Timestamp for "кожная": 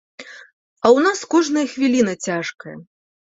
1.33-1.67